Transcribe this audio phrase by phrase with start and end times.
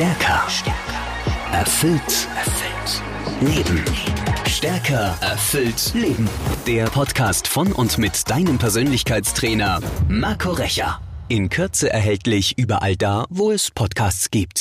[0.00, 0.46] Stärker.
[1.52, 2.28] Erfüllt.
[2.34, 3.02] Erfüllt.
[3.42, 3.84] Leben.
[4.48, 5.14] Stärker.
[5.20, 5.92] Erfüllt.
[5.92, 6.26] Leben.
[6.66, 11.02] Der Podcast von und mit deinem Persönlichkeitstrainer Marco Recher.
[11.28, 14.58] In Kürze erhältlich überall da, wo es Podcasts gibt.